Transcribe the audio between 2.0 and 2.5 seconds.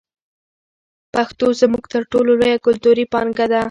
ټولو